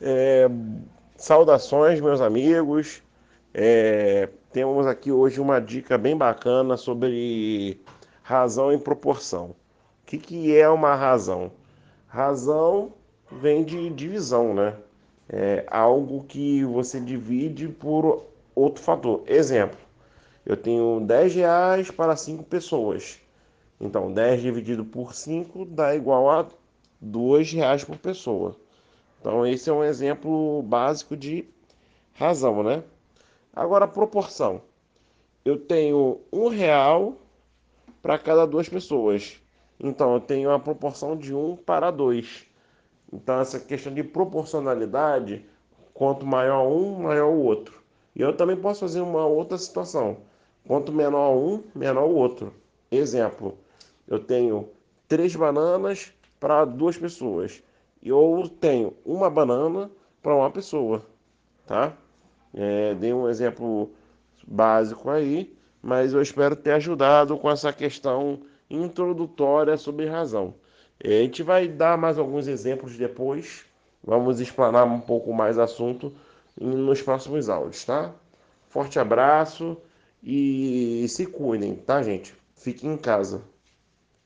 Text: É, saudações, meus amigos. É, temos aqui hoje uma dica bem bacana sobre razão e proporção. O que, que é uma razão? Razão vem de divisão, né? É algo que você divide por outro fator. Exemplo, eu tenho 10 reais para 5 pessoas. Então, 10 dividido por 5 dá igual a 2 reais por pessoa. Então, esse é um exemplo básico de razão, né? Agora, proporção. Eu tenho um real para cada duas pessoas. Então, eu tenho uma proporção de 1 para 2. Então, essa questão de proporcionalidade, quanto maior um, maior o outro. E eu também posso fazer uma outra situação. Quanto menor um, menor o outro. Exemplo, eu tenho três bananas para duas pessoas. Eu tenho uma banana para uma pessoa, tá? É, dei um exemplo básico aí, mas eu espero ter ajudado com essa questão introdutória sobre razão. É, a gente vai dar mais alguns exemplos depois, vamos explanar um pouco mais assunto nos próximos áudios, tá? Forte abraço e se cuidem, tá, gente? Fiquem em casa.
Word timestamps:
É, 0.00 0.48
saudações, 1.16 2.00
meus 2.00 2.20
amigos. 2.20 3.02
É, 3.52 4.28
temos 4.52 4.86
aqui 4.86 5.10
hoje 5.10 5.40
uma 5.40 5.60
dica 5.60 5.98
bem 5.98 6.16
bacana 6.16 6.76
sobre 6.76 7.80
razão 8.22 8.72
e 8.72 8.78
proporção. 8.78 9.46
O 9.46 9.54
que, 10.06 10.18
que 10.18 10.56
é 10.56 10.68
uma 10.68 10.94
razão? 10.94 11.50
Razão 12.06 12.92
vem 13.30 13.64
de 13.64 13.90
divisão, 13.90 14.54
né? 14.54 14.74
É 15.28 15.66
algo 15.70 16.24
que 16.24 16.64
você 16.64 17.00
divide 17.00 17.68
por 17.68 18.24
outro 18.54 18.82
fator. 18.82 19.22
Exemplo, 19.26 19.78
eu 20.46 20.56
tenho 20.56 21.00
10 21.00 21.34
reais 21.34 21.90
para 21.90 22.16
5 22.16 22.44
pessoas. 22.44 23.20
Então, 23.80 24.12
10 24.12 24.40
dividido 24.40 24.84
por 24.84 25.14
5 25.14 25.66
dá 25.66 25.94
igual 25.94 26.30
a 26.30 26.46
2 27.00 27.52
reais 27.52 27.84
por 27.84 27.96
pessoa. 27.96 28.56
Então, 29.20 29.46
esse 29.46 29.68
é 29.68 29.72
um 29.72 29.84
exemplo 29.84 30.62
básico 30.62 31.16
de 31.16 31.44
razão, 32.14 32.62
né? 32.62 32.82
Agora, 33.54 33.88
proporção. 33.88 34.62
Eu 35.44 35.58
tenho 35.58 36.20
um 36.32 36.48
real 36.48 37.16
para 38.00 38.18
cada 38.18 38.46
duas 38.46 38.68
pessoas. 38.68 39.40
Então, 39.80 40.14
eu 40.14 40.20
tenho 40.20 40.50
uma 40.50 40.60
proporção 40.60 41.16
de 41.16 41.34
1 41.34 41.56
para 41.56 41.90
2. 41.90 42.46
Então, 43.12 43.40
essa 43.40 43.58
questão 43.58 43.92
de 43.92 44.02
proporcionalidade, 44.02 45.44
quanto 45.94 46.26
maior 46.26 46.68
um, 46.68 47.02
maior 47.02 47.30
o 47.30 47.42
outro. 47.42 47.82
E 48.14 48.20
eu 48.20 48.36
também 48.36 48.56
posso 48.56 48.80
fazer 48.80 49.00
uma 49.00 49.26
outra 49.26 49.56
situação. 49.56 50.18
Quanto 50.66 50.92
menor 50.92 51.34
um, 51.36 51.62
menor 51.74 52.04
o 52.04 52.14
outro. 52.14 52.52
Exemplo, 52.90 53.56
eu 54.06 54.18
tenho 54.18 54.68
três 55.06 55.34
bananas 55.34 56.12
para 56.38 56.64
duas 56.64 56.96
pessoas. 56.96 57.62
Eu 58.02 58.50
tenho 58.60 58.94
uma 59.04 59.28
banana 59.28 59.90
para 60.22 60.34
uma 60.34 60.50
pessoa, 60.50 61.04
tá? 61.66 61.92
É, 62.54 62.94
dei 62.94 63.12
um 63.12 63.28
exemplo 63.28 63.90
básico 64.46 65.10
aí, 65.10 65.56
mas 65.82 66.12
eu 66.12 66.22
espero 66.22 66.56
ter 66.56 66.72
ajudado 66.72 67.36
com 67.36 67.50
essa 67.50 67.72
questão 67.72 68.40
introdutória 68.70 69.76
sobre 69.76 70.06
razão. 70.06 70.54
É, 71.02 71.18
a 71.18 71.22
gente 71.22 71.42
vai 71.42 71.68
dar 71.68 71.96
mais 71.96 72.18
alguns 72.18 72.46
exemplos 72.48 72.96
depois, 72.96 73.64
vamos 74.02 74.40
explanar 74.40 74.86
um 74.86 75.00
pouco 75.00 75.32
mais 75.32 75.58
assunto 75.58 76.12
nos 76.60 77.02
próximos 77.02 77.48
áudios, 77.48 77.84
tá? 77.84 78.14
Forte 78.68 78.98
abraço 78.98 79.76
e 80.22 81.06
se 81.08 81.26
cuidem, 81.26 81.74
tá, 81.76 82.02
gente? 82.02 82.34
Fiquem 82.56 82.92
em 82.92 82.96
casa. 82.96 83.42